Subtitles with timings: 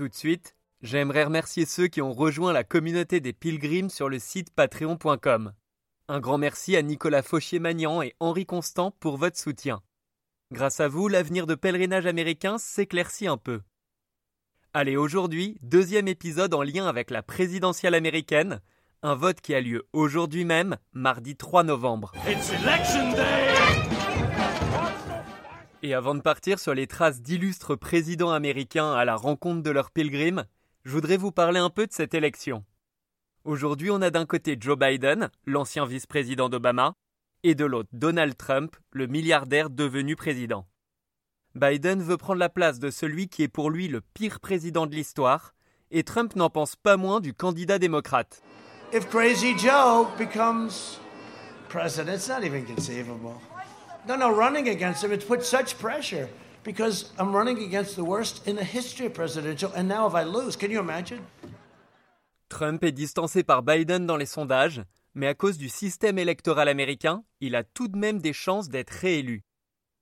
[0.00, 4.18] Tout de suite, j'aimerais remercier ceux qui ont rejoint la communauté des pilgrims sur le
[4.18, 5.52] site patreon.com.
[6.08, 9.82] Un grand merci à Nicolas Fauchier-Magnan et Henri Constant pour votre soutien.
[10.52, 13.60] Grâce à vous, l'avenir de pèlerinage américain s'éclaircit un peu.
[14.72, 18.62] Allez, aujourd'hui, deuxième épisode en lien avec la présidentielle américaine,
[19.02, 22.12] un vote qui a lieu aujourd'hui même, mardi 3 novembre.
[25.82, 29.90] Et avant de partir sur les traces d'illustres présidents américains à la rencontre de leurs
[29.90, 30.44] pilgrims,
[30.84, 32.64] je voudrais vous parler un peu de cette élection.
[33.44, 36.96] Aujourd'hui, on a d'un côté Joe Biden, l'ancien vice-président d'Obama,
[37.44, 40.66] et de l'autre Donald Trump, le milliardaire devenu président.
[41.54, 44.94] Biden veut prendre la place de celui qui est pour lui le pire président de
[44.94, 45.54] l'histoire,
[45.90, 48.42] et Trump n'en pense pas moins du candidat démocrate.
[48.92, 51.00] If Crazy Joe becomes
[51.70, 53.40] president, it's not even conceivable.
[62.48, 64.82] Trump est distancé par Biden dans les sondages,
[65.14, 68.90] mais à cause du système électoral américain, il a tout de même des chances d'être
[68.90, 69.42] réélu.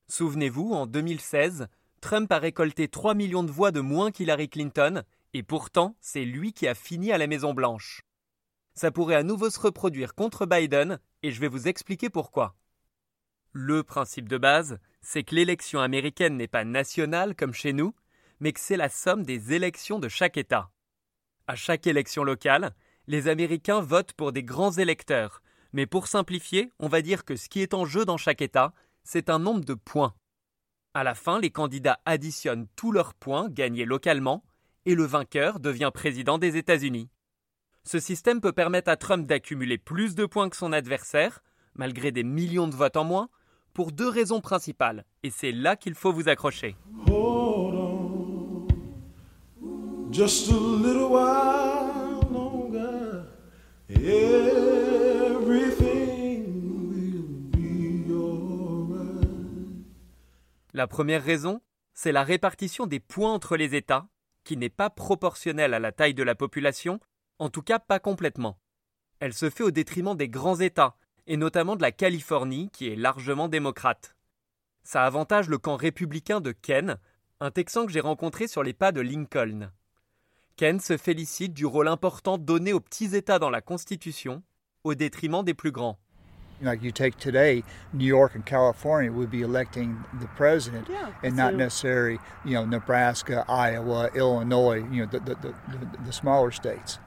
[0.09, 1.67] Souvenez-vous, en 2016,
[2.01, 5.03] Trump a récolté 3 millions de voix de moins qu'Hillary Clinton,
[5.35, 8.03] et pourtant, c'est lui qui a fini à la Maison Blanche.
[8.75, 12.55] Ça pourrait à nouveau se reproduire contre Biden, et je vais vous expliquer pourquoi.
[13.53, 17.95] Le principe de base, c'est que l'élection américaine n'est pas nationale comme chez nous,
[18.41, 20.71] mais que c'est la somme des élections de chaque État.
[21.47, 22.75] À chaque élection locale,
[23.07, 25.43] les Américains votent pour des grands électeurs,
[25.73, 28.75] mais pour simplifier, on va dire que ce qui est en jeu dans chaque État,
[29.03, 30.15] c'est un nombre de points.
[30.95, 34.45] À la fin, les candidats additionnent tous leurs points gagnés localement,
[34.85, 37.09] et le vainqueur devient président des États-Unis.
[37.85, 41.41] Ce système peut permettre à Trump d'accumuler plus de points que son adversaire,
[41.75, 43.31] malgré des millions de votes en moins,
[43.79, 46.75] pour deux raisons principales, et c'est là qu'il faut vous accrocher.
[60.75, 61.61] La première raison,
[61.95, 64.09] c'est la répartition des points entre les États,
[64.43, 66.99] qui n'est pas proportionnelle à la taille de la population,
[67.39, 68.59] en tout cas pas complètement.
[69.21, 70.97] Elle se fait au détriment des grands États,
[71.29, 74.17] et notamment de la Californie, qui est largement démocrate.
[74.83, 76.97] Ça avantage le camp républicain de Ken,
[77.41, 79.71] un Texan que j'ai rencontré sur les pas de Lincoln.
[80.57, 84.43] Ken se félicite du rôle important donné aux petits États dans la Constitution,
[84.83, 85.99] au détriment des plus grands.
[86.61, 87.63] Like you take today,
[87.93, 90.89] New York and California would be electing the president,
[91.23, 95.55] and not necessarily, you know, Nebraska, Iowa, Illinois, you know, the, the, the,
[96.05, 96.99] the smaller states.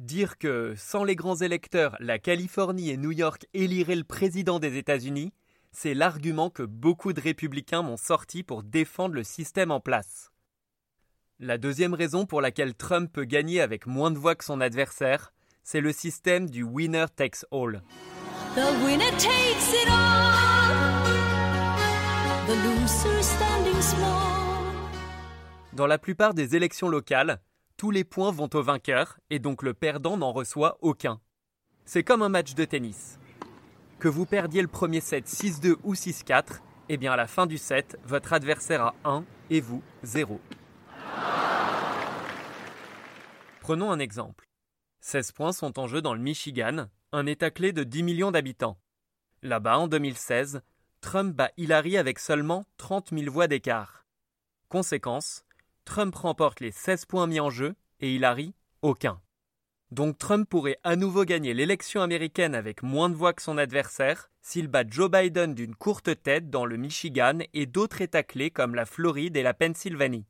[0.00, 4.76] Dire que, sans les grands électeurs, la Californie et New York éliraient le président des
[4.76, 5.32] États-Unis,
[5.70, 10.32] c'est l'argument que beaucoup de républicains m'ont sorti pour défendre le système en place.
[11.38, 15.32] La deuxième raison pour laquelle Trump peut gagner avec moins de voix que son adversaire,
[15.62, 17.82] c'est le système du winner takes all.
[25.72, 27.40] Dans la plupart des élections locales,
[27.76, 31.20] tous les points vont au vainqueur et donc le perdant n'en reçoit aucun.
[31.84, 33.18] C'est comme un match de tennis.
[33.98, 37.58] Que vous perdiez le premier set 6-2 ou 6-4, eh bien à la fin du
[37.58, 40.40] set, votre adversaire a 1 et vous 0.
[43.60, 44.46] Prenons un exemple.
[45.00, 48.78] 16 points sont en jeu dans le Michigan, un État clé de 10 millions d'habitants.
[49.42, 50.62] Là-bas, en 2016,
[51.00, 54.06] Trump bat Hillary avec seulement 30 000 voix d'écart.
[54.68, 55.44] Conséquence,
[55.84, 59.20] Trump remporte les 16 points mis en jeu et Hillary aucun.
[59.90, 64.30] Donc Trump pourrait à nouveau gagner l'élection américaine avec moins de voix que son adversaire
[64.42, 68.74] s'il bat Joe Biden d'une courte tête dans le Michigan et d'autres États clés comme
[68.74, 70.26] la Floride et la Pennsylvanie.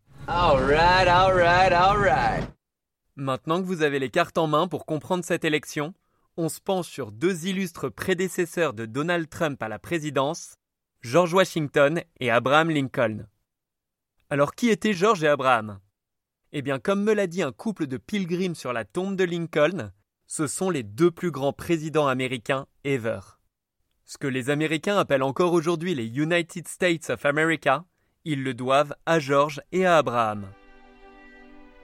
[3.16, 5.94] Maintenant que vous avez les cartes en main pour comprendre cette élection,
[6.36, 10.56] on se penche sur deux illustres prédécesseurs de Donald Trump à la présidence,
[11.00, 13.26] George Washington et Abraham Lincoln.
[14.30, 15.80] Alors qui étaient George et Abraham?
[16.52, 19.92] Eh bien, comme me l'a dit un couple de pilgrims sur la tombe de Lincoln,
[20.26, 23.20] ce sont les deux plus grands présidents américains ever.
[24.04, 27.84] Ce que les Américains appellent encore aujourd'hui les United States of America,
[28.24, 30.46] ils le doivent à George et à Abraham.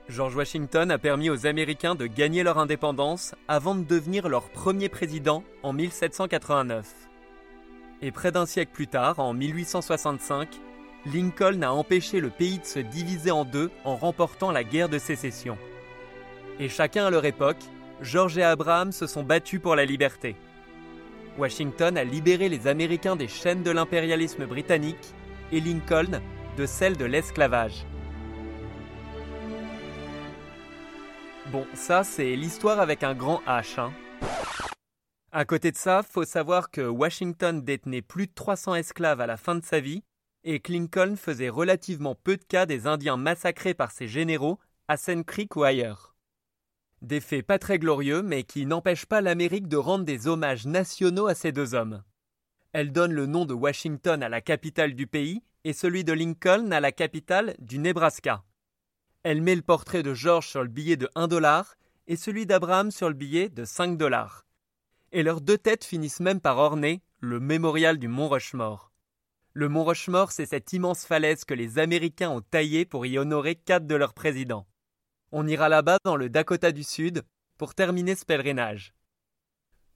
[0.09, 4.89] George Washington a permis aux Américains de gagner leur indépendance avant de devenir leur premier
[4.89, 6.91] président en 1789.
[8.01, 10.59] Et près d'un siècle plus tard, en 1865,
[11.05, 14.99] Lincoln a empêché le pays de se diviser en deux en remportant la guerre de
[14.99, 15.57] sécession.
[16.59, 17.57] Et chacun à leur époque,
[18.01, 20.35] George et Abraham se sont battus pour la liberté.
[21.39, 25.13] Washington a libéré les Américains des chaînes de l'impérialisme britannique
[25.51, 26.21] et Lincoln
[26.57, 27.85] de celles de l'esclavage.
[31.51, 33.79] Bon, ça c'est l'histoire avec un grand H.
[33.79, 33.91] Hein.
[35.31, 39.37] À côté de ça, faut savoir que Washington détenait plus de 300 esclaves à la
[39.37, 40.03] fin de sa vie
[40.43, 45.25] et Lincoln faisait relativement peu de cas des Indiens massacrés par ses généraux à Sand
[45.25, 46.15] Creek ou ailleurs.
[47.01, 51.27] Des faits pas très glorieux, mais qui n'empêchent pas l'Amérique de rendre des hommages nationaux
[51.27, 52.03] à ces deux hommes.
[52.73, 56.71] Elle donne le nom de Washington à la capitale du pays et celui de Lincoln
[56.71, 58.43] à la capitale du Nebraska.
[59.23, 61.75] Elle met le portrait de George sur le billet de 1 dollar
[62.07, 64.45] et celui d'Abraham sur le billet de 5 dollars.
[65.11, 68.90] Et leurs deux têtes finissent même par orner le mémorial du Mont Rushmore.
[69.53, 73.55] Le Mont Rushmore, c'est cette immense falaise que les Américains ont taillée pour y honorer
[73.55, 74.65] quatre de leurs présidents.
[75.33, 77.23] On ira là-bas dans le Dakota du Sud
[77.57, 78.93] pour terminer ce pèlerinage.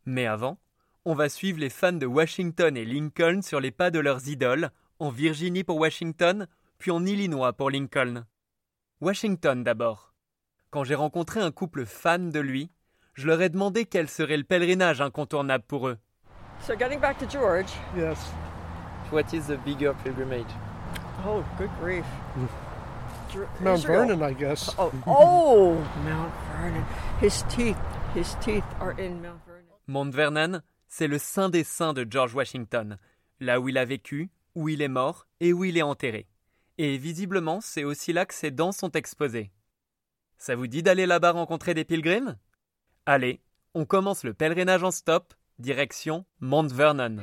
[0.05, 0.59] Mais avant,
[1.05, 4.71] on va suivre les fans de Washington et Lincoln sur les pas de leurs idoles,
[4.99, 6.47] en Virginie pour Washington,
[6.77, 8.25] puis en Illinois pour Lincoln.
[8.99, 10.13] Washington d'abord.
[10.69, 12.71] Quand j'ai rencontré un couple fan de lui,
[13.13, 15.97] je leur ai demandé quel serait le pèlerinage incontournable pour eux.
[16.59, 17.71] So getting back to George.
[17.95, 18.17] Yes.
[19.11, 20.47] What is the bigger pilgrimage?
[21.25, 22.05] Oh, good grief.
[23.59, 24.73] Mount Vernon, I guess.
[24.77, 25.73] Oh, oh,
[26.03, 26.85] Mount Vernon.
[27.21, 27.77] His teeth,
[28.13, 29.75] his teeth are in Mount Vernon.
[29.87, 32.97] Mount Vernon, c'est le saint des saints de George Washington,
[33.39, 36.27] là où il a vécu, où il est mort et où il est enterré
[36.77, 39.51] et visiblement c'est aussi là que ses dents sont exposées.
[40.37, 42.37] Ça vous dit d'aller là-bas rencontrer des pilgrims
[43.05, 43.41] Allez,
[43.73, 47.17] on commence le pèlerinage en stop, direction Mount Vernon.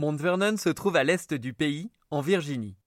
[0.00, 2.79] Mount Vernon se trouve à l'est du pays, en Virginie.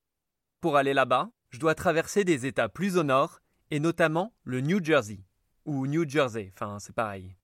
[0.63, 4.81] Pour aller là-bas, je dois traverser des États plus au nord, et notamment le New
[4.81, 5.19] Jersey,
[5.65, 7.35] ou New Jersey, enfin c'est pareil.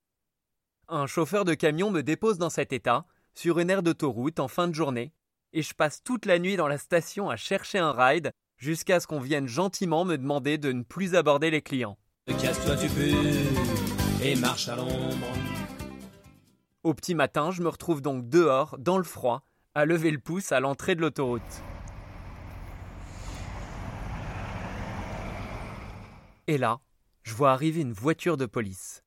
[0.87, 3.05] Un chauffeur de camion me dépose dans cet État,
[3.35, 5.11] sur une aire d'autoroute en fin de journée,
[5.51, 9.07] et je passe toute la nuit dans la station à chercher un ride, jusqu'à ce
[9.07, 11.97] qu'on vienne gentiment me demander de ne plus aborder les clients.
[12.25, 15.27] Casse-toi peux, et marche à l'ombre.
[16.83, 19.43] Au petit matin, je me retrouve donc dehors, dans le froid,
[19.75, 21.63] à lever le pouce à l'entrée de l'autoroute.
[26.49, 26.81] Et là,
[27.21, 29.03] je vois arriver une voiture de police.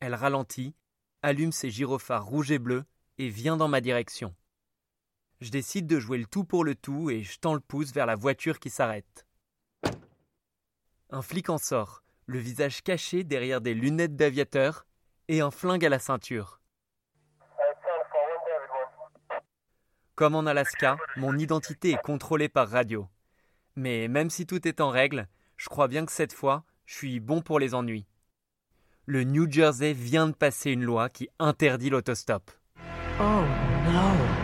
[0.00, 0.74] Elle ralentit,
[1.22, 2.84] allume ses gyrophares rouges et bleus
[3.16, 4.34] et vient dans ma direction.
[5.40, 8.04] Je décide de jouer le tout pour le tout et je tends le pouce vers
[8.04, 9.26] la voiture qui s'arrête.
[11.08, 14.84] Un flic en sort, le visage caché derrière des lunettes d'aviateur
[15.28, 16.60] et un flingue à la ceinture.
[20.14, 23.08] Comme en Alaska, mon identité est contrôlée par radio.
[23.76, 27.20] Mais même si tout est en règle, je crois bien que cette fois, je suis
[27.20, 28.06] bon pour les ennuis.
[29.06, 32.50] Le New Jersey vient de passer une loi qui interdit l'autostop.
[33.20, 33.44] Oh
[33.92, 34.42] no.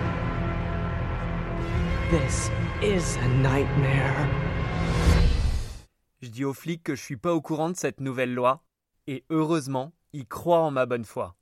[2.11, 2.51] This
[2.83, 4.29] is a nightmare.
[6.21, 8.65] Je dis aux flics que je suis pas au courant de cette nouvelle loi,
[9.07, 11.37] et heureusement, il croit en ma bonne foi.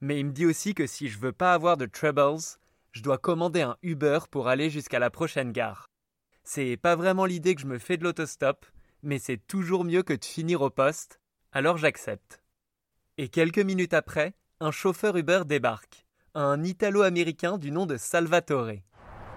[0.00, 2.40] Mais il me dit aussi que si je veux pas avoir de troubles,
[2.92, 5.86] je dois commander un Uber pour aller jusqu'à la prochaine gare.
[6.44, 8.64] C'est pas vraiment l'idée que je me fais de l'autostop,
[9.04, 11.20] mais c'est toujours mieux que de finir au poste,
[11.52, 12.42] alors j'accepte.
[13.18, 18.72] Et quelques minutes après, un chauffeur Uber débarque, un Italo-américain du nom de Salvatore.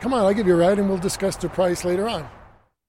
[0.02, 2.24] Come on, I'll give you a ride and we'll discuss the price later on.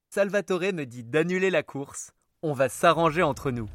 [0.09, 2.11] Salvatore me dit d'annuler la course.
[2.41, 3.69] On va s'arranger entre nous.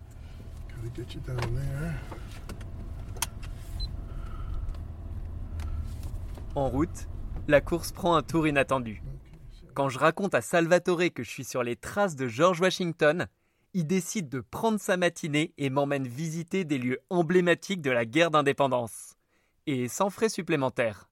[6.55, 7.09] En route,
[7.47, 9.03] la course prend un tour inattendu.
[9.75, 13.27] Quand je raconte à Salvatore que je suis sur les traces de George Washington,
[13.73, 18.31] il décide de prendre sa matinée et m'emmène visiter des lieux emblématiques de la guerre
[18.31, 19.17] d'indépendance.
[19.67, 21.11] Et sans frais supplémentaires.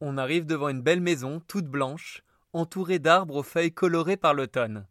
[0.00, 4.86] On arrive devant une belle maison, toute blanche, entourée d'arbres aux feuilles colorées par l'automne.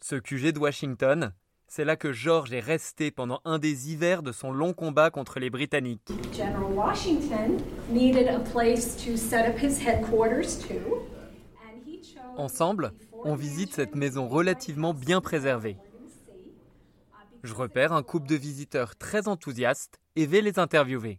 [0.00, 1.32] Ce QG de Washington,
[1.68, 5.40] c'est là que George est resté pendant un des hivers de son long combat contre
[5.40, 6.10] les Britanniques.
[6.32, 7.58] General Washington
[7.90, 11.02] needed a place to set up his headquarters too.
[11.60, 12.92] and he chose Ensemble,
[13.24, 15.76] on visite cette maison relativement bien préservée.
[17.42, 21.18] Je repère un couple de visiteurs très enthousiastes et vais les interviewer.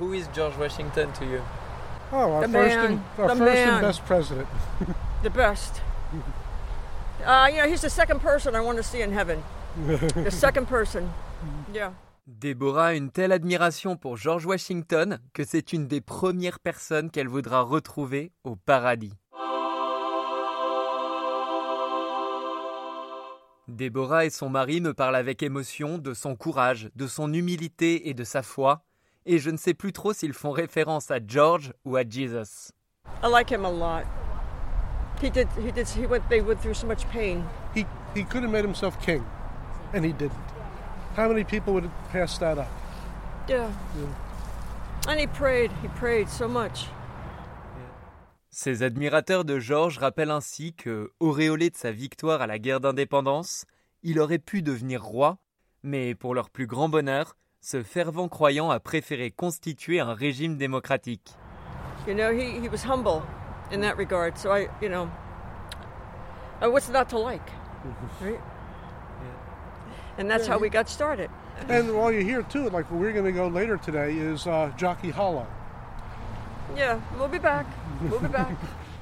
[0.00, 1.40] Who is George Washington to you?
[2.12, 3.68] Oh, our The first, man, and, our the first man.
[3.74, 4.46] and best president.
[5.22, 5.82] The best.
[7.26, 9.42] Uh, you know, he's the second person I want to see in heaven.
[9.86, 11.08] the second person.
[11.72, 11.92] Yeah.
[12.26, 17.28] Déborah a une telle admiration pour George Washington que c'est une des premières personnes qu'elle
[17.28, 19.14] voudra retrouver au paradis.
[23.66, 28.14] Déborah et son mari me parlent avec émotion de son courage, de son humilité et
[28.14, 28.82] de sa foi,
[29.26, 32.72] et je ne sais plus trop s'ils font référence à George ou à Jesus.
[33.22, 34.04] I like him a lot.
[35.20, 35.48] He did.
[35.60, 35.88] He did.
[35.88, 36.28] He went.
[36.28, 37.44] They went through so much pain.
[37.74, 39.24] He, he could have made himself king,
[39.92, 40.38] and he didn't.
[41.16, 42.68] How many people would have passed that up?
[43.48, 43.70] Yeah.
[45.08, 45.72] And he prayed.
[45.82, 46.86] He prayed so much.
[48.50, 53.66] Ces admirateurs de George rappellent ainsi que, auréolé de sa victoire à la guerre d'indépendance,
[54.02, 55.38] il aurait pu devenir roi,
[55.82, 61.34] mais pour leur plus grand bonheur, ce fervent croyant a préféré constituer un régime démocratique.
[62.06, 63.22] You know, he, he was humble
[63.70, 64.38] in that regard.
[64.38, 65.10] So I, you know,
[66.62, 67.48] uh, what's not to like,
[68.20, 68.40] right?
[70.18, 71.30] And that's how we got started.
[71.68, 74.72] And while you're here too, like where we're going to go later today is uh,
[74.76, 75.46] Jockey Hollow.
[76.76, 77.66] Yeah, we'll be back.
[78.02, 78.56] We'll be back.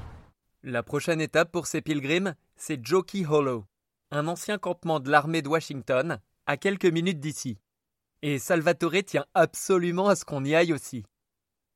[0.63, 3.65] La prochaine étape pour ces pilgrims, c'est Jockey Hollow,
[4.11, 7.57] un ancien campement de l'armée de Washington, à quelques minutes d'ici.
[8.21, 11.03] Et Salvatore tient absolument à ce qu'on y aille aussi.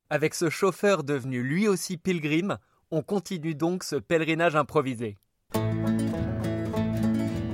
[0.10, 2.58] Avec ce chauffeur devenu lui aussi pilgrim,
[2.92, 5.18] on continue donc ce pèlerinage improvisé.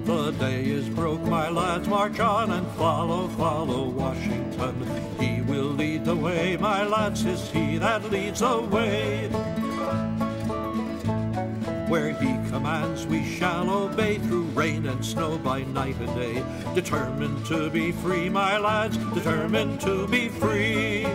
[0.05, 4.75] The day is broke, my lads, march on and follow, follow Washington.
[5.19, 9.29] He will lead the way, my lads, is he that leads the way?
[11.87, 16.43] Where he commands, we shall obey through rain and snow by night and day.
[16.73, 21.05] Determined to be free, my lads, determined to be free.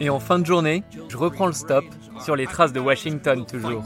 [0.00, 1.84] Et en fin de journée, je reprends le stop
[2.22, 3.84] sur les traces de Washington toujours.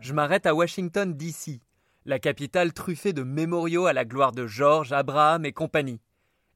[0.00, 1.60] Je m'arrête à Washington DC,
[2.04, 6.00] la capitale truffée de mémoriaux à la gloire de George, Abraham et compagnie.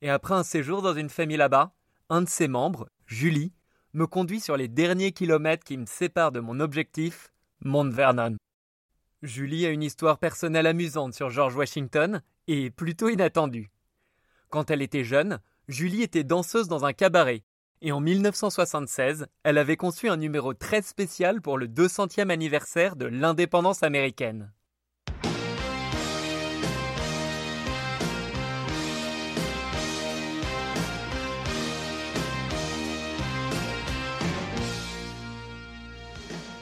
[0.03, 1.73] Et après un séjour dans une famille là-bas,
[2.11, 3.53] un de ses membres, Julie,
[3.93, 7.33] me conduit sur les derniers kilomètres qui me séparent de mon objectif,
[7.65, 8.37] Mount Vernon.
[9.25, 13.71] Julie a une histoire personnelle amusante sur George Washington et plutôt inattendue.
[14.51, 17.43] Quand elle était jeune, Julie était danseuse dans un cabaret
[17.81, 23.07] et en 1976, elle avait conçu un numéro très spécial pour le 200e anniversaire de
[23.07, 24.53] l'indépendance américaine.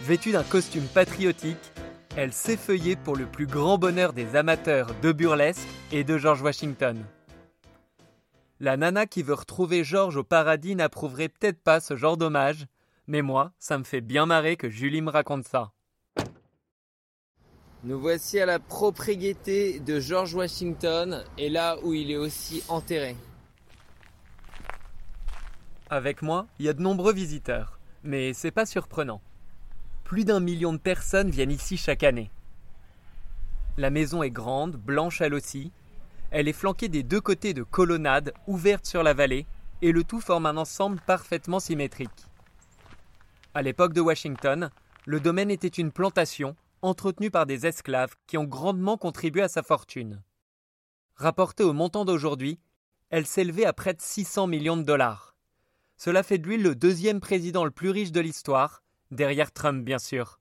[0.03, 1.72] Vêtue d'un costume patriotique,
[2.17, 7.03] elle s'effeuillait pour le plus grand bonheur des amateurs de burlesque et de George Washington.
[8.61, 12.67] La nana qui veut retrouver George au paradis n'approuverait peut-être pas ce genre d'hommage,
[13.07, 15.73] mais moi, ça me fait bien marrer que Julie me raconte ça.
[17.85, 23.17] Nous voici à la propriété de George Washington et là où il est aussi enterré.
[25.91, 29.21] Avec moi, il y a de nombreux visiteurs, mais c'est pas surprenant.
[30.13, 32.31] Plus d'un million de personnes viennent ici chaque année.
[33.79, 35.73] La maison est grande, blanche elle aussi.
[36.31, 39.47] Elle est flanquée des deux côtés de colonnades ouvertes sur la vallée,
[39.81, 42.27] et le tout forme un ensemble parfaitement symétrique.
[43.55, 44.69] À l'époque de Washington,
[45.07, 49.63] le domaine était une plantation entretenue par des esclaves qui ont grandement contribué à sa
[49.63, 50.21] fortune.
[51.15, 52.59] Rapportée au montant d'aujourd'hui,
[53.09, 55.35] elle s'élevait à près de 600 millions de dollars.
[55.97, 58.82] Cela fait de lui le deuxième président le plus riche de l'histoire,
[59.13, 60.41] derrière Trump bien sûr.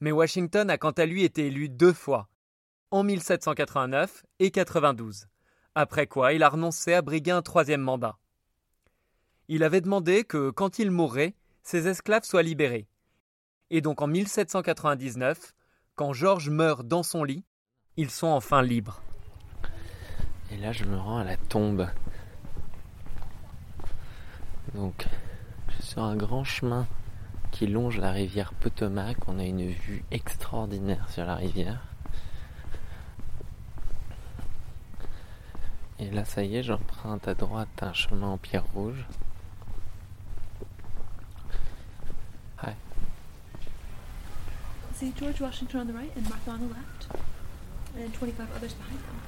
[0.00, 2.28] Mais Washington a quant à lui été élu deux fois,
[2.90, 5.26] en 1789 et 92,
[5.74, 8.18] après quoi il a renoncé à briguer un troisième mandat.
[9.48, 12.88] Il avait demandé que, quand il mourrait, ses esclaves soient libérés.
[13.70, 15.54] Et donc en 1799,
[15.94, 17.44] quand Georges meurt dans son lit,
[17.96, 19.02] ils sont enfin libres.
[20.50, 21.88] Et là, je me rends à la tombe.
[24.74, 25.06] Donc,
[25.80, 26.86] sur un grand chemin
[27.50, 31.80] qui longe la rivière Potomac, on a une vue extraordinaire sur la rivière.
[35.98, 39.04] Et là, ça y est, j'emprunte à droite un chemin en pierre rouge.
[42.62, 42.72] Hi.
[44.94, 47.08] See George Washington on the right and Martha on the left,
[47.96, 49.20] and 25 others behind them.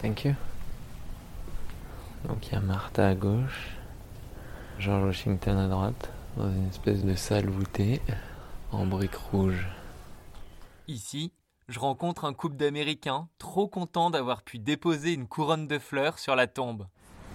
[0.00, 0.34] Thank you.
[2.28, 3.76] Donc il y a Martha à gauche,
[4.78, 8.00] George Washington à droite, dans une espèce de salle voûtée
[8.72, 9.66] en briques rouges.
[10.88, 11.32] Ici,
[11.68, 16.36] je rencontre un couple d'Américains trop contents d'avoir pu déposer une couronne de fleurs sur
[16.36, 16.86] la tombe.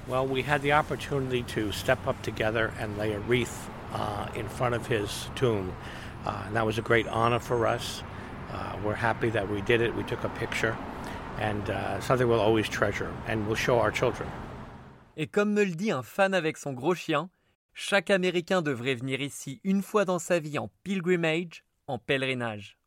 [0.07, 4.47] Well, we had the opportunity to step up together and lay a wreath uh, in
[4.47, 5.71] front of his tomb.
[6.25, 8.03] Uh, and that was a great honor for us.
[8.51, 9.95] Uh, we're happy that we did it.
[9.95, 10.75] We took a picture,
[11.39, 14.27] and uh, something we'll always treasure, and we'll show our children.
[15.21, 17.29] Et comme me le dit un fan avec son gros chien,
[17.73, 22.77] chaque Américain devrait venir ici une fois dans sa vie en pilgrimage, en pèlerinage.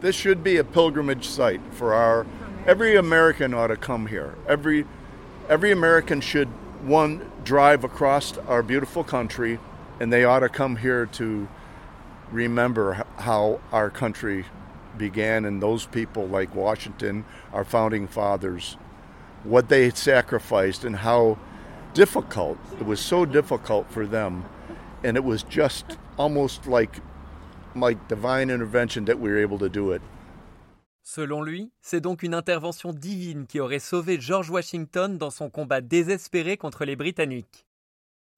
[0.00, 2.24] This should be a pilgrimage site for our
[2.66, 4.34] every American ought to come here.
[4.48, 4.86] Every
[5.50, 6.48] every American should
[6.86, 9.58] one drive across our beautiful country
[10.00, 11.46] and they ought to come here to
[12.32, 14.46] remember how our country
[14.96, 18.78] began and those people like Washington, our founding fathers,
[19.44, 21.36] what they sacrificed and how
[21.98, 24.44] difficult it was so difficult for them
[25.04, 27.00] and it was just almost like
[27.74, 30.02] like divine intervention that we were able to do it.
[31.02, 35.80] Selon lui, c'est donc une intervention divine qui aurait sauvé George Washington dans son combat
[35.80, 37.66] désespéré contre les Britanniques.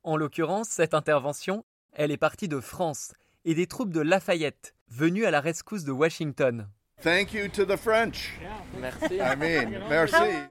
[0.05, 3.13] En l'occurrence, cette intervention, elle est partie de France
[3.45, 6.69] et des troupes de Lafayette, venues à la rescousse de Washington.
[7.03, 8.39] Thank you to the French.
[8.81, 9.17] Merci.
[9.17, 10.49] I mean, merci.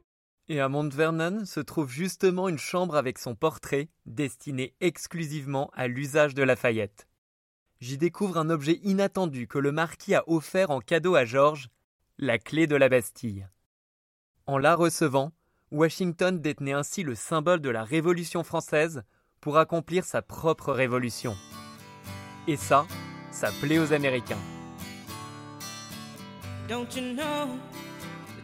[0.51, 5.88] Et à Mount Vernon se trouve justement une chambre avec son portrait, destinée exclusivement à
[5.88, 7.07] l'usage de Lafayette.
[7.81, 11.69] J'y découvre un objet inattendu que le marquis a offert en cadeau à George,
[12.17, 13.47] la clé de la Bastille.
[14.47, 15.31] En la recevant,
[15.71, 19.03] Washington détenait ainsi le symbole de la Révolution française
[19.41, 21.38] pour accomplir sa propre révolution.
[22.47, 22.88] Et ça,
[23.31, 24.41] ça plaît aux Américains.
[26.67, 27.47] Don't you know,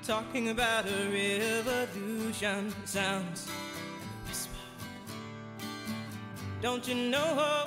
[0.06, 4.54] talking about a revolution sounds like a whisper.
[6.62, 7.66] Don't you know,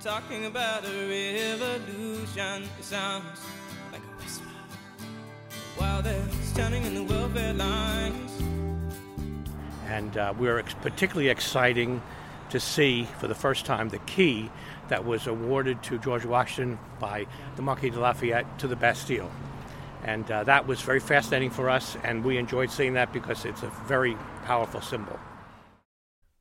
[0.00, 3.40] talking about a revolution sounds
[3.92, 4.46] like a whisper.
[5.76, 8.42] While they're standing in the welfare lines.
[9.88, 12.00] And uh, we're ex- particularly exciting
[12.48, 14.50] to see for the first time the key
[14.88, 17.26] that was awarded to George Washington by
[17.56, 19.30] the Marquis de Lafayette to the Bastille.
[20.08, 23.62] And uh, that was very fascinating for us, and we enjoyed seeing that because it's
[23.62, 24.16] a very
[24.46, 25.18] powerful symbol.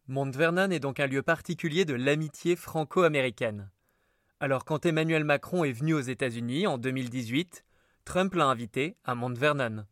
[0.07, 3.69] Mount Vernon est donc un lieu particulier de l'amitié franco-américaine.
[4.39, 7.65] Alors quand Emmanuel Macron est venu aux États-Unis en 2018,
[8.05, 9.85] Trump l'a invité à Mount Vernon.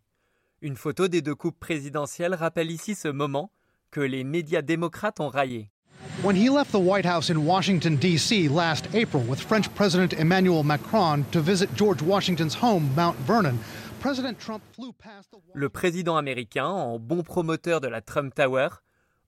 [0.61, 3.51] Une photo des deux coupes présidentielles rappelle ici ce moment
[3.91, 5.69] que les médias démocrates ont raillé.
[6.21, 8.47] When he left the White House in Washington, D.C.
[8.49, 13.60] last April with French President Emmanuel Macron to visit George Washington's home, Mount Vernon,
[13.99, 18.69] President Trump flew past the Le président américain, en bon promoteur de la Trump Tower,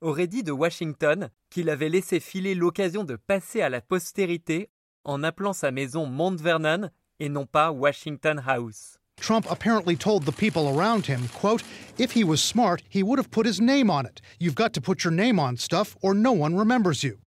[0.00, 4.70] aurait dit de Washington qu'il avait laissé filer l'occasion de passer à la postérité
[5.04, 8.97] en appelant sa maison Mount Vernon et non pas Washington House.
[9.20, 11.62] Trump apparently told the people around him, quote,
[11.98, 14.20] if he was smart, he would have put his name on it.
[14.38, 17.18] You've got to put your name on stuff or no one remembers you.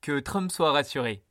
[0.00, 1.22] Que Trump soit rassuré.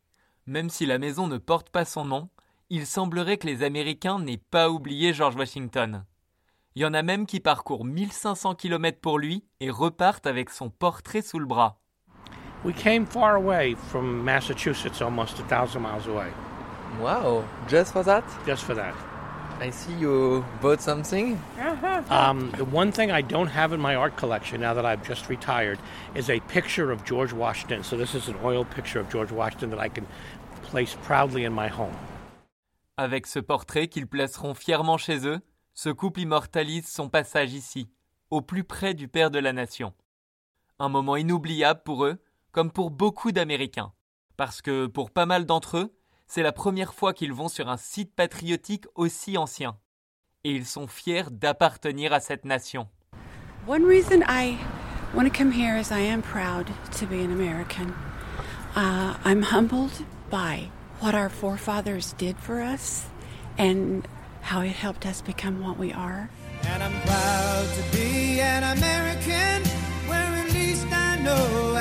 [0.48, 2.30] Même si la maison ne porte pas son nom,
[2.70, 6.04] il semblerait que les Américains n'aient pas oublié George Washington.
[6.76, 10.70] Il y en a même qui parcourent 1500 km pour lui et repartent avec son
[10.70, 11.80] portrait sous le bras.
[12.66, 16.32] We came far away from Massachusetts, almost a thousand miles away,
[17.02, 18.24] Wow, just for that?
[18.46, 18.94] just for that.
[19.60, 21.40] I see you bought something.
[22.10, 25.30] Um, the one thing I don't have in my art collection now that I've just
[25.30, 25.80] retired
[26.16, 27.84] is a picture of George Washington.
[27.84, 30.06] So this is an oil picture of George Washington that I can
[30.64, 31.96] place proudly in my home.
[32.98, 35.40] Avec ce portrait qu'ils placeront fièrement chez eux,
[35.74, 37.90] ce couple immortalise son passage ici,
[38.30, 39.94] au plus près du père de la nation.
[40.80, 42.18] Un moment inoubliable pour eux,
[42.52, 43.94] comme pour beaucoup d'Américains.
[44.38, 45.94] Parce que pour pas mal d'entre eux,
[46.34, 49.78] c'est la première fois qu'ils vont sur un site patriotique aussi ancien.
[50.44, 52.88] et ils sont fiers d'appartenir à cette nation.
[53.68, 54.58] One reason I
[55.14, 56.68] want to come here is I am proud
[57.00, 57.94] to be an American.
[58.76, 59.92] Uh, I'm humbled
[60.30, 60.70] by
[61.00, 63.06] what our forefathers did for us
[63.58, 64.06] and
[64.42, 66.30] how it helped us become what we are.
[66.66, 69.64] And I'm proud to be an American
[70.10, 71.73] where at least I know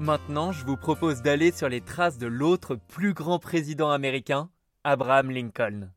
[0.00, 4.48] Maintenant, je vous propose d'aller sur les traces de l'autre plus grand président américain,
[4.82, 5.90] Abraham Lincoln.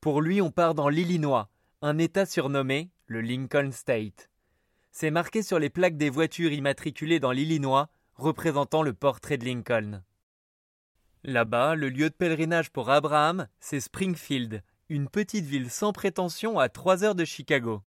[0.00, 1.50] Pour lui, on part dans l'Illinois,
[1.82, 4.30] un État surnommé le Lincoln State.
[4.98, 10.02] C'est marqué sur les plaques des voitures immatriculées dans l'Illinois, représentant le portrait de Lincoln.
[11.22, 16.70] Là-bas, le lieu de pèlerinage pour Abraham, c'est Springfield, une petite ville sans prétention à
[16.70, 17.82] trois heures de Chicago.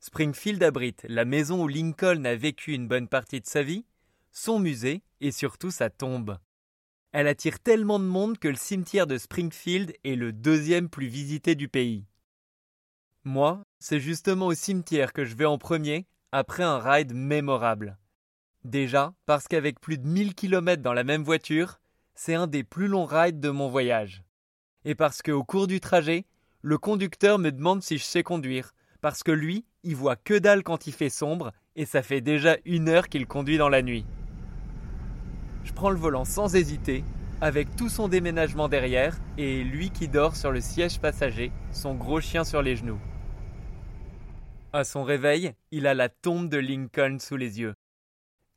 [0.00, 3.86] Springfield abrite la maison où Lincoln a vécu une bonne partie de sa vie,
[4.32, 6.40] son musée et surtout sa tombe.
[7.12, 11.54] Elle attire tellement de monde que le cimetière de Springfield est le deuxième plus visité
[11.54, 12.04] du pays.
[13.22, 17.98] Moi, c'est justement au cimetière que je vais en premier après un ride mémorable.
[18.64, 21.78] Déjà parce qu'avec plus de 1000 km dans la même voiture,
[22.14, 24.24] c'est un des plus longs rides de mon voyage.
[24.84, 26.26] Et parce qu'au cours du trajet,
[26.62, 30.62] le conducteur me demande si je sais conduire, parce que lui, il voit que dalle
[30.62, 34.04] quand il fait sombre, et ça fait déjà une heure qu'il conduit dans la nuit.
[35.64, 37.04] Je prends le volant sans hésiter,
[37.40, 42.20] avec tout son déménagement derrière, et lui qui dort sur le siège passager, son gros
[42.20, 42.98] chien sur les genoux.
[44.76, 47.76] À son réveil, il a la tombe de Lincoln sous les yeux.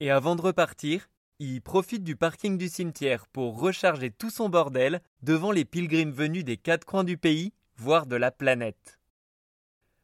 [0.01, 4.99] Et avant de repartir, il profite du parking du cimetière pour recharger tout son bordel
[5.21, 8.99] devant les pilgrims venus des quatre coins du pays, voire de la planète.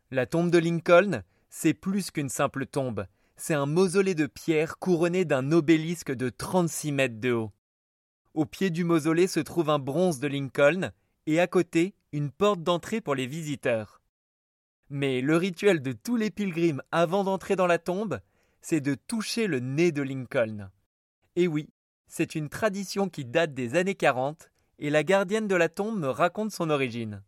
[0.10, 5.26] La tombe de Lincoln, c'est plus qu'une simple tombe, c'est un mausolée de pierre couronné
[5.26, 7.52] d'un obélisque de 36 mètres de haut.
[8.34, 10.92] Au pied du mausolée se trouve un bronze de Lincoln
[11.26, 14.00] et à côté une porte d'entrée pour les visiteurs.
[14.90, 18.20] Mais le rituel de tous les pilgrims avant d'entrer dans la tombe,
[18.62, 20.70] c'est de toucher le nez de Lincoln.
[21.36, 21.70] Et oui,
[22.08, 26.10] c'est une tradition qui date des années 40 et la gardienne de la tombe me
[26.10, 27.24] raconte son origine.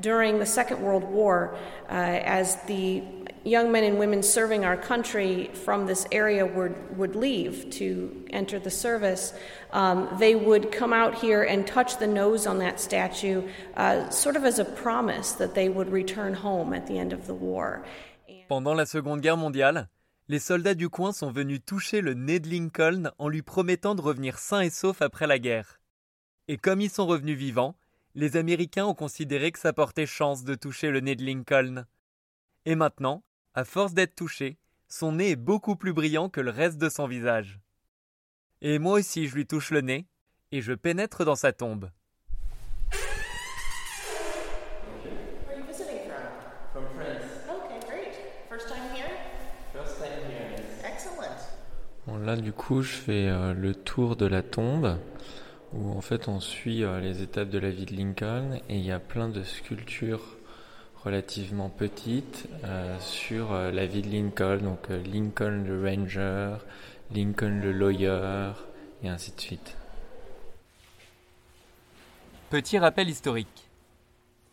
[0.00, 1.56] During the Second World War,
[1.88, 3.02] uh, as the
[3.44, 8.58] young men and women serving our country from this area would, would leave to enter
[8.58, 9.34] the service,
[9.72, 13.42] um, they would come out here and touch the nose on that statue,
[13.76, 17.26] uh, sort of as a promise that they would return home at the end of
[17.26, 17.84] the war.
[18.48, 19.88] Pendant la Seconde Guerre mondiale,
[20.28, 24.00] les soldats du coin sont venus toucher le nez de Lincoln en lui promettant de
[24.00, 25.80] revenir sain et sauf après la guerre.
[26.48, 27.74] Et comme ils sont revenus vivants,
[28.14, 31.84] les Américains ont considéré que ça portait chance de toucher le nez de Lincoln.
[32.64, 33.24] Et maintenant,
[33.54, 34.56] à force d'être touché,
[34.88, 37.58] son nez est beaucoup plus brillant que le reste de son visage.
[38.62, 40.06] Et moi aussi je lui touche le nez,
[40.52, 41.90] et je pénètre dans sa tombe.
[42.92, 43.02] Where
[45.50, 46.22] are you visiting from?
[46.72, 47.24] From France.
[47.48, 48.14] Okay, great.
[48.48, 49.10] First time here?
[49.72, 50.62] First time here.
[50.84, 51.36] Excellent.
[52.06, 54.98] Bon, là, du coup, je fais euh, le tour de la tombe
[55.74, 58.84] où en fait on suit euh, les étapes de la vie de Lincoln et il
[58.84, 60.36] y a plein de sculptures
[61.04, 66.56] relativement petites euh, sur euh, la vie de Lincoln, donc Lincoln le Ranger,
[67.12, 68.52] Lincoln le Lawyer
[69.02, 69.76] et ainsi de suite.
[72.50, 73.68] Petit rappel historique.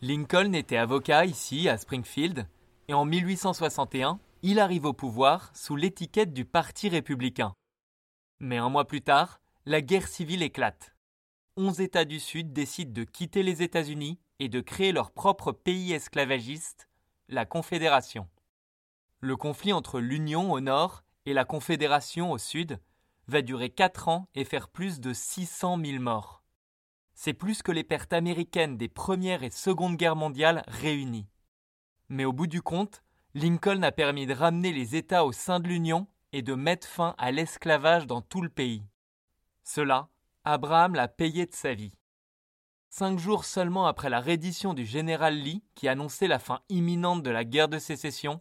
[0.00, 2.46] Lincoln était avocat ici, à Springfield,
[2.88, 7.54] et en 1861, il arrive au pouvoir sous l'étiquette du Parti républicain.
[8.40, 10.91] Mais un mois plus tard, la guerre civile éclate.
[11.58, 15.92] Onze États du Sud décident de quitter les États-Unis et de créer leur propre pays
[15.92, 16.88] esclavagiste,
[17.28, 18.26] la Confédération.
[19.20, 22.80] Le conflit entre l'Union au nord et la Confédération au sud
[23.28, 26.42] va durer quatre ans et faire plus de 600 000 morts.
[27.12, 31.28] C'est plus que les pertes américaines des Première et Seconde Guerres mondiales réunies.
[32.08, 33.02] Mais au bout du compte,
[33.34, 37.14] Lincoln a permis de ramener les États au sein de l'Union et de mettre fin
[37.18, 38.82] à l'esclavage dans tout le pays.
[39.64, 40.08] Cela,
[40.44, 41.94] Abraham l'a payé de sa vie.
[42.90, 47.30] Cinq jours seulement après la reddition du général Lee, qui annonçait la fin imminente de
[47.30, 48.40] la guerre de sécession,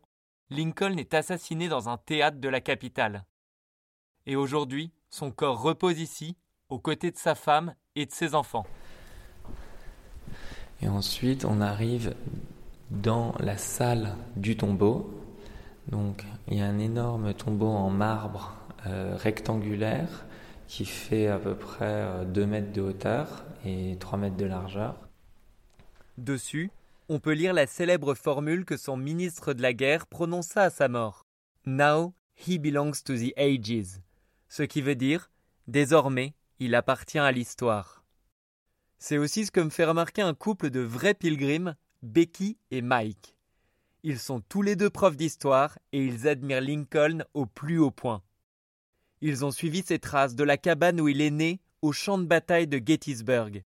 [0.49, 3.23] Lincoln est assassiné dans un théâtre de la capitale.
[4.25, 6.35] Et aujourd'hui, son corps repose ici,
[6.69, 8.65] aux côtés de sa femme et de ses enfants.
[10.81, 12.15] Et ensuite, on arrive
[12.89, 15.13] dans la salle du tombeau.
[15.87, 18.55] Donc, il y a un énorme tombeau en marbre
[18.87, 20.25] euh, rectangulaire
[20.71, 24.95] qui fait à peu près 2 euh, mètres de hauteur et 3 mètres de largeur.
[26.17, 26.71] Dessus,
[27.09, 30.87] on peut lire la célèbre formule que son ministre de la guerre prononça à sa
[30.87, 31.25] mort.
[31.65, 33.99] Now he belongs to the ages.
[34.47, 35.29] Ce qui veut dire
[35.67, 38.05] désormais il appartient à l'histoire.
[38.97, 43.35] C'est aussi ce que me fait remarquer un couple de vrais pilgrims, Becky et Mike.
[44.03, 48.23] Ils sont tous les deux profs d'histoire et ils admirent Lincoln au plus haut point.
[49.21, 52.25] Ils ont suivi ses traces de la cabane où il est né au champ de
[52.25, 53.63] bataille de Gettysburg.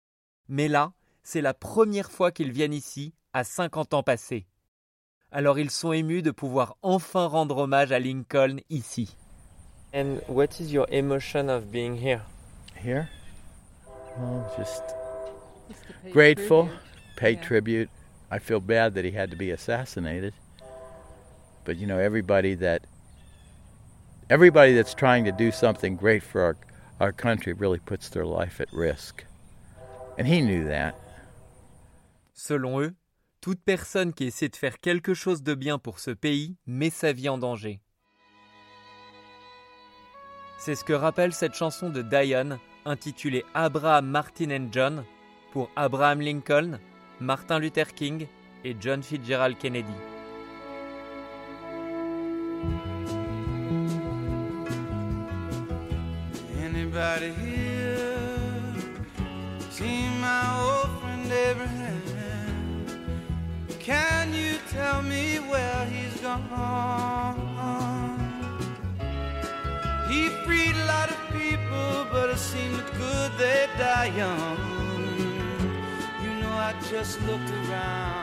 [0.48, 4.46] Mais là, c'est la première fois qu'ils viennent ici à 50 ans passés.
[5.30, 9.16] Alors ils sont émus de pouvoir enfin rendre hommage à Lincoln ici.
[9.94, 12.22] And what is your emotion of being here?
[12.82, 13.08] Here?
[14.18, 14.82] Oh, just
[16.12, 16.68] grateful,
[17.16, 17.88] pay tribute.
[18.30, 20.34] I feel bad that he had to be assassinated.
[21.64, 22.86] But you know, everybody that
[24.32, 26.56] everybody that's trying to do something great for
[27.00, 29.26] our country really puts their life at risk.
[30.16, 30.94] And he knew that.
[32.32, 32.94] Selon eux,
[33.42, 37.12] toute personne qui essaie de faire quelque chose de bien pour ce pays met sa
[37.12, 37.80] vie en danger.
[40.58, 45.04] C'est ce que rappelle cette chanson de Diane intitulée Abraham, Martin and John
[45.52, 46.78] pour Abraham Lincoln,
[47.20, 48.26] Martin Luther King
[48.64, 50.11] et John Fitzgerald Kennedy.
[63.80, 66.46] Can you tell me where he's gone?
[70.08, 74.58] He freed a lot of people, but it seemed good they die young.
[76.22, 78.21] You know, I just looked around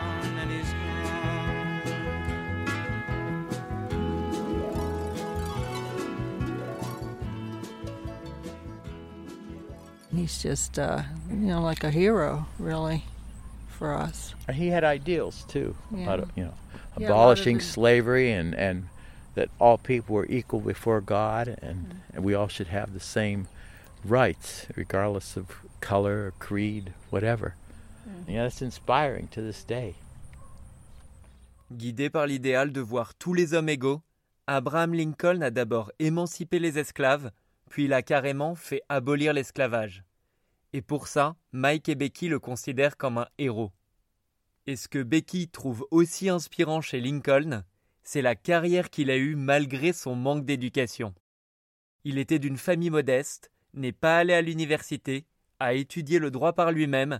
[10.19, 13.05] He's just, uh, you know, like a hero, really
[13.69, 14.35] for us.
[14.53, 16.03] He had ideals too yeah.
[16.03, 16.53] about you know
[16.97, 18.89] yeah, abolishing slavery and and
[19.35, 21.95] that all people were equal before God and, mm.
[22.13, 23.47] and we all should have the same
[24.03, 25.45] rights regardless of
[25.79, 27.55] color, creed, whatever.
[28.05, 28.33] Mm.
[28.33, 29.95] Yeah, that's inspiring to this day.
[31.71, 34.01] Guidé par l'idéal de voir tous les hommes égaux,
[34.47, 37.31] Abraham Lincoln a d'abord émancipé les esclaves,
[37.69, 40.03] puis il a carrément fait abolir l'esclavage.
[40.73, 43.71] Et pour ça, Mike et Becky le considèrent comme un héros.
[44.67, 47.63] Et ce que Becky trouve aussi inspirant chez Lincoln,
[48.03, 51.13] c'est la carrière qu'il a eue malgré son manque d'éducation.
[52.03, 55.25] Il était d'une famille modeste, n'est pas allé à l'université,
[55.59, 57.19] a étudié le droit par lui-même,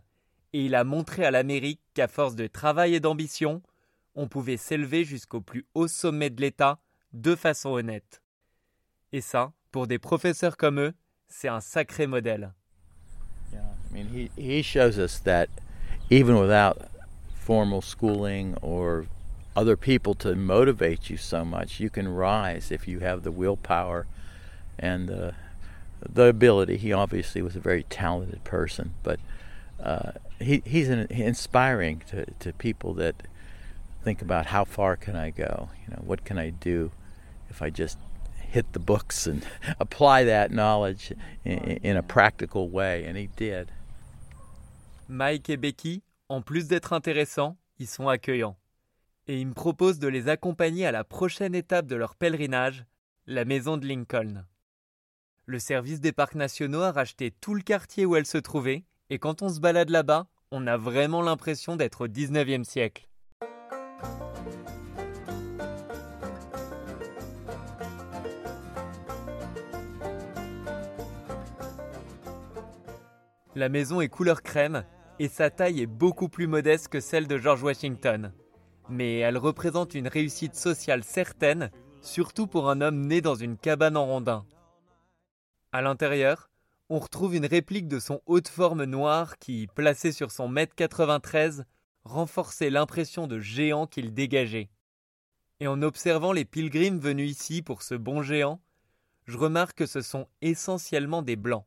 [0.53, 3.62] et il a montré à l'Amérique qu'à force de travail et d'ambition,
[4.15, 6.79] on pouvait s'élever jusqu'au plus haut sommet de l'État
[7.13, 8.21] de façon honnête.
[9.12, 10.93] Et ça, pour des professeurs comme eux,
[11.27, 12.53] c'est un sacré modèle.
[13.89, 15.49] I mean, he, he shows us that
[16.10, 16.89] even without
[17.34, 19.08] formal schooling or
[19.56, 24.06] other people to motivate you so much, you can rise if you have the willpower
[24.78, 25.34] and the,
[26.08, 26.78] the ability.
[26.78, 29.19] He obviously was a very talented person, but
[29.84, 33.15] uh, he, he's an, inspiring to, to people that
[34.04, 35.69] think about how far can I go?
[35.86, 36.91] You know, what can I do
[37.49, 37.97] if I just
[38.38, 39.45] hit the books and
[39.80, 43.04] apply that knowledge in, in a practical way?
[43.06, 43.71] And he did.
[45.11, 48.59] Mike et Becky, en plus d'être intéressants, ils sont accueillants.
[49.25, 52.85] Et ils me proposent de les accompagner à la prochaine étape de leur pèlerinage,
[53.25, 54.45] la maison de Lincoln.
[55.47, 59.17] Le service des parcs nationaux a racheté tout le quartier où elle se trouvait, et
[59.17, 63.09] quand on se balade là-bas, on a vraiment l'impression d'être au 19e siècle.
[73.55, 74.83] La maison est couleur crème
[75.19, 78.34] et sa taille est beaucoup plus modeste que celle de George Washington.
[78.89, 81.69] Mais elle représente une réussite sociale certaine,
[82.01, 84.45] surtout pour un homme né dans une cabane en rondin.
[85.71, 86.49] À l'intérieur,
[86.89, 90.73] on retrouve une réplique de son haut de forme noir qui, placé sur son mètre
[90.73, 91.65] 93,
[92.03, 94.69] renforçait l'impression de géant qu'il dégageait.
[95.60, 98.62] Et en observant les pilgrims venus ici pour ce bon géant,
[99.25, 101.65] je remarque que ce sont essentiellement des blancs.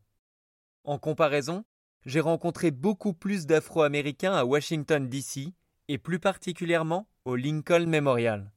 [0.83, 1.65] En comparaison,
[2.07, 5.53] j'ai rencontré beaucoup plus d'Afro-Américains à Washington, D.C.,
[5.89, 8.51] et plus particulièrement au Lincoln Memorial.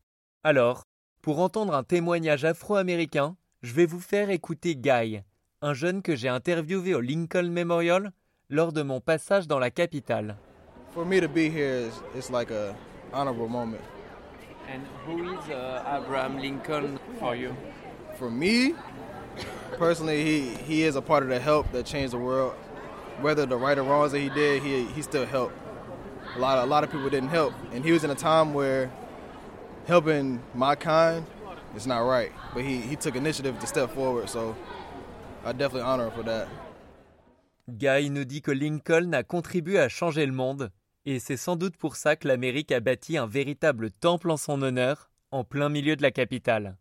[0.44, 0.86] Alors,
[1.22, 5.22] pour entendre un témoignage afro-américain, je vais vous faire écouter Guy,
[5.62, 8.12] un jeune que j'ai interviewé au Lincoln Memorial
[8.50, 10.38] lors de mon passage dans la capitale.
[10.94, 12.76] For me to be here is it's like a
[13.12, 13.82] honorable moment.
[14.72, 17.54] And who is uh, Abraham Lincoln for you?
[18.18, 18.76] For me,
[19.78, 22.54] personally, he he is a part of the help that changed the world.
[23.22, 25.56] Whether the right or wrongs that he did, he he still helped.
[26.36, 28.54] A lot of, a lot of people didn't help, and he was in a time
[28.54, 28.92] where
[29.88, 31.24] helping my kind
[31.76, 32.32] is not right.
[32.54, 34.56] But he he took initiative to step forward, so
[35.46, 36.48] I definitely honor him for that.
[37.68, 40.72] Guy nous dit que Lincoln a contribué à changer le monde,
[41.06, 44.62] et c'est sans doute pour ça que l'Amérique a bâti un véritable temple en son
[44.62, 46.78] honneur, en plein milieu de la capitale.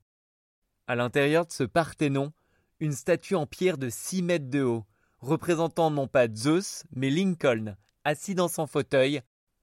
[0.86, 2.32] À l'intérieur de ce Parthénon,
[2.80, 4.84] une statue en pierre de 6 mètres de haut,
[5.24, 9.22] représentant non pas Zeus, mais Lincoln, assis dans son fauteuil,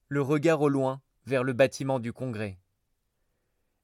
[0.10, 2.58] le regard au loin vers le bâtiment du Congrès.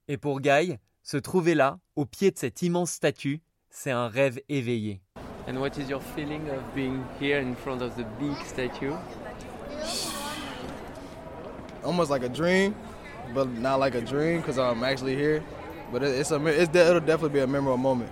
[0.07, 4.39] Et pour Guy, se trouver là, au pied de cette immense statue, c'est un rêve
[4.49, 5.01] éveillé.
[5.47, 8.91] And what is your feeling of being here in front of the big statue?
[11.85, 12.73] Almost like a dream,
[13.33, 15.41] but not like a dream because I'm actually here.
[15.91, 18.09] But it- it's a it's, it'll definitely be a memorable moment.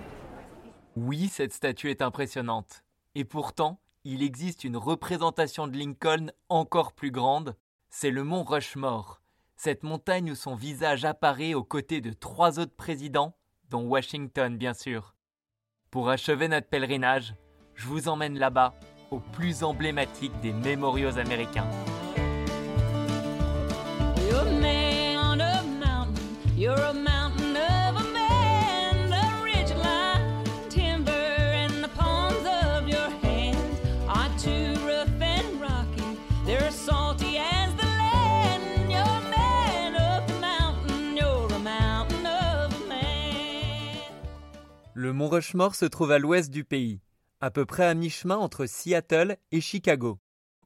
[0.96, 2.82] Oui, cette statue est impressionnante.
[3.18, 7.56] Et pourtant, il existe une représentation de Lincoln encore plus grande,
[7.88, 9.22] c'est le mont Rushmore,
[9.56, 13.34] cette montagne où son visage apparaît aux côtés de trois autres présidents,
[13.70, 15.14] dont Washington bien sûr.
[15.90, 17.34] Pour achever notre pèlerinage,
[17.74, 18.74] je vous emmène là-bas,
[19.10, 21.70] au plus emblématique des mémoriaux américains.
[45.06, 47.00] Le mont Rushmore se trouve à l'ouest du pays,
[47.40, 50.18] à peu près à mi-chemin entre Seattle et Chicago,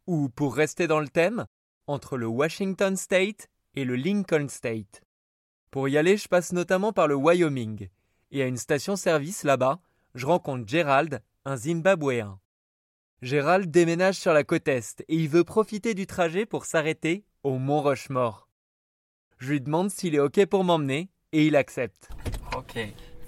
[0.06, 1.44] ou pour rester dans le thème,
[1.86, 5.02] entre le Washington State et le Lincoln State.
[5.70, 7.90] Pour y aller, je passe notamment par le Wyoming,
[8.30, 9.78] et à une station-service là-bas,
[10.14, 12.40] je rencontre Gerald, un Zimbabwéen.
[13.20, 17.58] Gerald déménage sur la côte Est et il veut profiter du trajet pour s'arrêter au
[17.58, 18.48] mont Rushmore.
[19.36, 22.08] Je lui demande s'il est OK pour m'emmener et il accepte.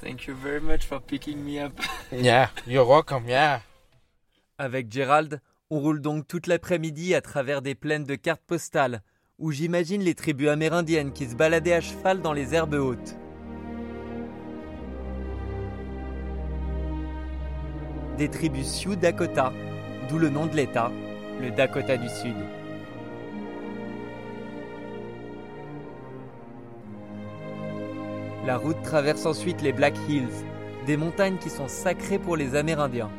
[0.03, 1.73] Thank you very much for picking me up.
[2.13, 3.61] Yeah, you're welcome, yeah.
[4.59, 9.03] Avec Gerald, on roule donc toute l'après-midi à travers des plaines de cartes postales,
[9.39, 13.17] où j'imagine les tribus amérindiennes qui se baladaient à cheval dans les herbes hautes.
[18.19, 19.53] Des tribus Sioux Dakota,
[20.09, 20.93] d'où le nom de l'État,
[21.41, 22.37] le Dakota du Sud.
[28.45, 30.27] La route traverse ensuite les Black Hills,
[30.85, 33.11] des montagnes qui sont sacrées pour les Amérindiens.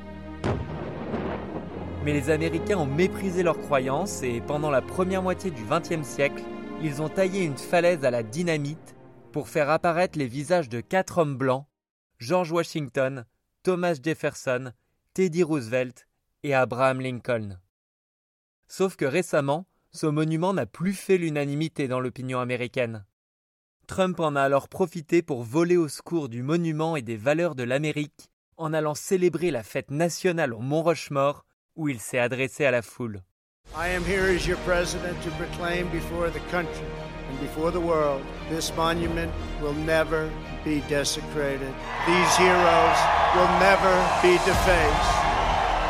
[2.03, 6.43] Mais les Américains ont méprisé leurs croyances et pendant la première moitié du XXe siècle,
[6.81, 8.95] ils ont taillé une falaise à la dynamite
[9.31, 11.67] pour faire apparaître les visages de quatre hommes blancs,
[12.19, 13.25] George Washington,
[13.63, 14.73] Thomas Jefferson,
[15.13, 16.05] Teddy Roosevelt
[16.43, 17.59] et Abraham Lincoln.
[18.67, 23.05] Sauf que récemment, ce monument n'a plus fait l'unanimité dans l'opinion américaine.
[23.87, 27.63] Trump en a alors profité pour voler au secours du monument et des valeurs de
[27.63, 32.71] l'Amérique en allant célébrer la fête nationale au Mont Rushmore où il s'est adressé à
[32.71, 33.21] la foule.
[33.75, 36.85] I am here as your president to proclaim before the country
[37.29, 40.29] and before the world this monument will never
[40.63, 41.73] be desecrated.
[42.05, 42.97] These heroes
[43.35, 45.23] will never be defaced.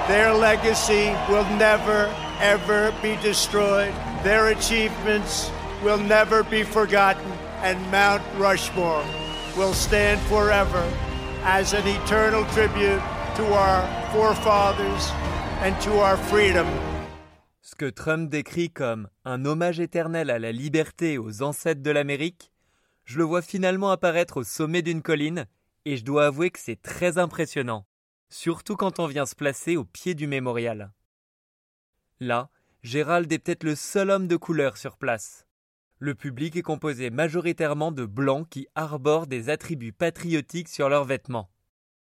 [0.08, 3.94] Their legacy will never, ever be destroyed.
[4.24, 5.52] Their achievements
[5.84, 7.32] will never be forgotten.
[7.64, 9.06] And Mount Rushmore
[9.56, 10.84] will stand forever
[11.46, 13.02] as an eternal tribute
[13.38, 15.10] to our forefathers
[15.62, 16.68] and to our freedom.
[17.62, 22.52] Ce que Trump décrit comme un hommage éternel à la liberté aux ancêtres de l'Amérique,
[23.06, 25.46] je le vois finalement apparaître au sommet d'une colline
[25.86, 27.86] et je dois avouer que c'est très impressionnant,
[28.28, 30.92] surtout quand on vient se placer au pied du mémorial.
[32.20, 32.50] Là,
[32.82, 35.46] Gérald est peut-être le seul homme de couleur sur place.
[36.04, 41.50] Le public est composé majoritairement de blancs qui arborent des attributs patriotiques sur leurs vêtements.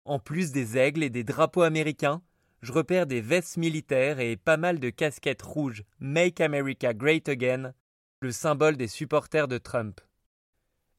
[0.06, 2.22] En plus des aigles et des drapeaux américains,
[2.62, 7.74] je repère des vestes militaires et pas mal de casquettes rouges Make America Great Again,
[8.20, 10.00] le symbole des supporters de Trump.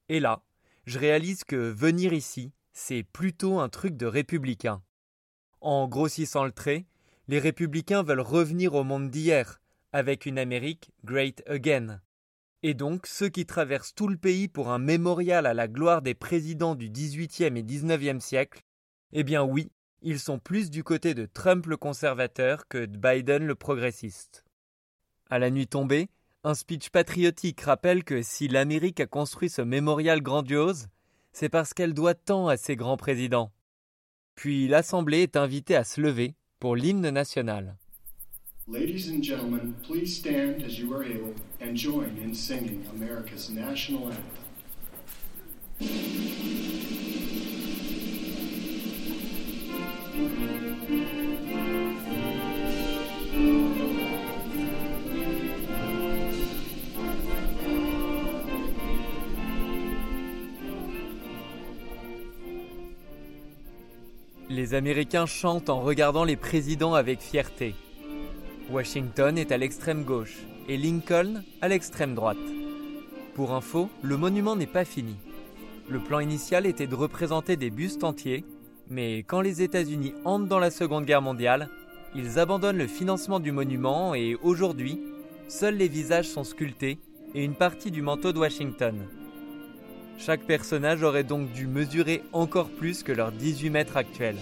[0.08, 0.44] Et là,
[0.86, 4.84] je réalise que venir ici, c'est plutôt un truc de républicain.
[5.60, 6.86] En grossissant le trait,
[7.26, 12.00] les républicains veulent revenir au monde d'hier, avec une Amérique Great Again.
[12.66, 16.14] Et donc, ceux qui traversent tout le pays pour un mémorial à la gloire des
[16.14, 18.62] présidents du XVIIIe et XIXe siècle,
[19.12, 23.44] eh bien oui, ils sont plus du côté de Trump le conservateur que de Biden
[23.44, 24.46] le progressiste.
[25.28, 26.08] À la nuit tombée,
[26.42, 30.88] Un speech patriotique rappelle que si l'Amérique a construit ce mémorial grandiose,
[31.32, 33.52] c'est parce qu'elle doit tant à ses grands présidents.
[34.36, 37.76] Puis l'Assemblée est invitée à se lever pour l'hymne national.
[38.66, 44.04] Ladies and gentlemen, please stand as you are able and join in singing America's national
[44.06, 44.24] anthem.
[64.48, 67.74] Les Américains chantent en regardant les présidents avec fierté.
[68.70, 70.38] Washington est à l'extrême gauche
[70.68, 72.38] et Lincoln à l'extrême droite.
[73.34, 75.16] Pour info, le monument n'est pas fini.
[75.90, 78.44] Le plan initial était de représenter des bustes entiers,
[78.88, 81.68] mais quand les États-Unis entrent dans la Seconde Guerre mondiale,
[82.14, 84.98] ils abandonnent le financement du monument et aujourd'hui,
[85.46, 86.98] seuls les visages sont sculptés
[87.34, 88.94] et une partie du manteau de Washington.
[90.16, 94.38] Chaque personnage aurait donc dû mesurer encore plus que leurs 18 mètres actuels.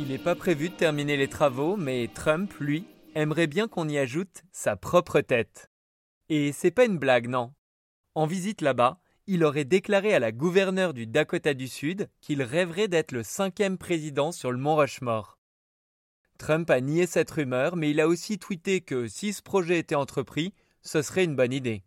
[0.00, 3.98] Il n'est pas prévu de terminer les travaux, mais Trump, lui, aimerait bien qu'on y
[3.98, 5.70] ajoute sa propre tête.
[6.30, 7.52] Et c'est pas une blague, non.
[8.14, 12.88] En visite là-bas, il aurait déclaré à la gouverneure du Dakota du Sud qu'il rêverait
[12.88, 15.38] d'être le cinquième président sur le mont Rushmore.
[16.38, 19.96] Trump a nié cette rumeur, mais il a aussi tweeté que si ce projet était
[19.96, 21.82] entrepris, ce serait une bonne idée.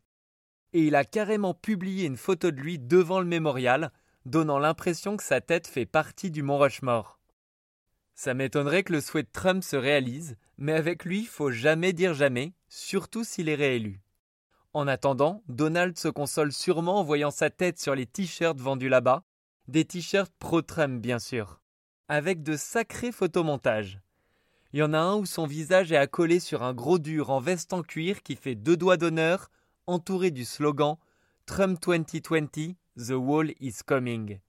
[0.73, 3.91] Et il a carrément publié une photo de lui devant le mémorial,
[4.27, 7.19] donnant l'impression que sa tête fait partie du mont Rushmore.
[8.15, 12.13] Ça m'étonnerait que le souhait de Trump se réalise, mais avec lui, faut jamais dire
[12.13, 14.01] jamais, surtout s'il est réélu.
[14.73, 19.23] En attendant, Donald se console sûrement en voyant sa tête sur les t-shirts vendus là-bas,
[19.67, 21.61] des t-shirts pro-Trump bien sûr,
[22.07, 23.99] avec de sacrés photomontages.
[24.73, 27.39] Il y en a un où son visage est accolé sur un gros dur en
[27.39, 29.51] veste en cuir qui fait deux doigts d'honneur,
[29.85, 30.97] entouré du slogan
[31.45, 34.39] Trump 2020, The Wall is Coming.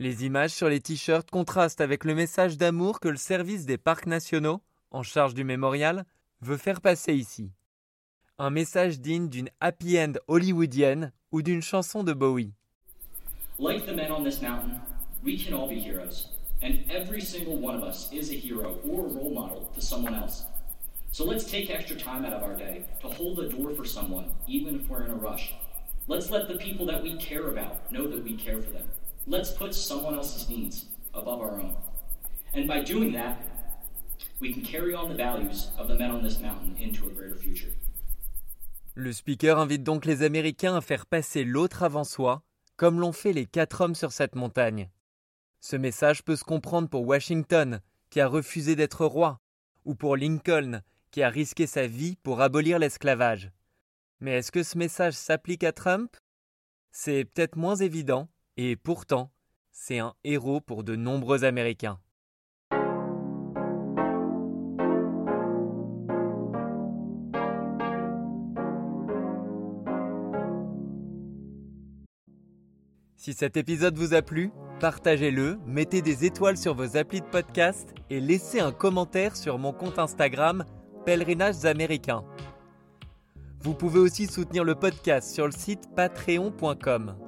[0.00, 4.06] Les images sur les t-shirts contrastent avec le message d'amour que le service des parcs
[4.06, 4.60] nationaux,
[4.92, 6.04] en charge du mémorial,
[6.40, 7.50] veut faire passer ici.
[8.38, 12.52] Un message digne d'une happy end hollywoodienne ou d'une chanson de Bowie.
[13.58, 14.80] Like the men on this mountain,
[15.24, 16.28] we can all be heroes.
[16.62, 20.14] And every single one of us is a hero or a role model to someone
[20.14, 20.44] else.
[21.10, 24.30] So let's take extra time out of our day to hold the door for someone,
[24.46, 25.54] even if we're in a rush.
[26.06, 28.88] Let's let the people that we care about know that we care for them.
[29.30, 31.76] Let's put someone else's needs above our own.
[32.54, 33.36] And by doing that,
[34.40, 37.36] we can carry on the values of the men on this mountain into a greater
[37.36, 37.68] future.
[38.94, 42.42] Le speaker invite donc les Américains à faire passer l'autre avant soi,
[42.76, 44.88] comme l'ont fait les quatre hommes sur cette montagne.
[45.60, 49.40] Ce message peut se comprendre pour Washington, qui a refusé d'être roi,
[49.84, 53.50] ou pour Lincoln, qui a risqué sa vie pour abolir l'esclavage.
[54.20, 56.16] Mais est-ce que ce message s'applique à Trump?
[56.92, 59.30] C'est peut-être moins évident, et pourtant,
[59.70, 62.00] c'est un héros pour de nombreux Américains.
[73.14, 74.50] Si cet épisode vous a plu,
[74.80, 79.72] partagez-le, mettez des étoiles sur vos applis de podcast et laissez un commentaire sur mon
[79.72, 80.64] compte Instagram
[81.04, 82.24] Pèlerinages Américains.
[83.60, 87.27] Vous pouvez aussi soutenir le podcast sur le site patreon.com.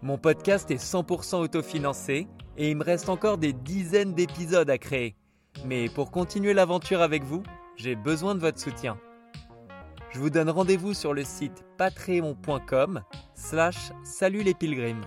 [0.00, 5.16] Mon podcast est 100% autofinancé et il me reste encore des dizaines d'épisodes à créer.
[5.64, 7.42] Mais pour continuer l'aventure avec vous,
[7.76, 8.96] j'ai besoin de votre soutien.
[10.10, 13.02] Je vous donne rendez-vous sur le site patreon.com
[13.34, 15.04] slash salut les pilgrims.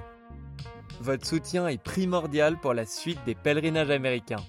[1.00, 4.44] Votre soutien est primordial pour la suite des pèlerinages américains.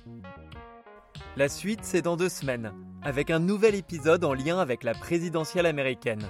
[1.37, 2.73] La suite, c'est dans deux semaines,
[3.03, 6.27] avec un nouvel épisode en lien avec la présidentielle américaine.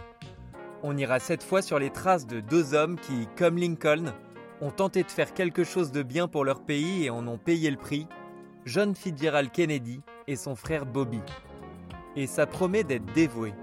[0.84, 4.12] On ira cette fois sur les traces de deux hommes qui, comme Lincoln,
[4.60, 7.70] ont tenté de faire quelque chose de bien pour leur pays et en ont payé
[7.70, 8.08] le prix,
[8.64, 11.20] John Fitzgerald Kennedy et son frère Bobby.
[12.16, 13.54] Et ça promet d'être dévoué.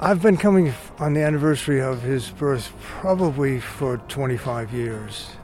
[0.00, 5.38] I've been coming on the anniversary of his birth probably for 25 years.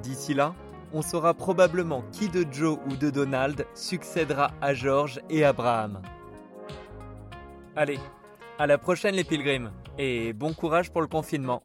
[0.00, 0.54] D'ici là,
[0.92, 6.00] on saura probablement qui de Joe ou de Donald succédera à George et Abraham.
[7.74, 7.98] Allez,
[8.62, 11.64] à la prochaine les pilgrims, et bon courage pour le confinement.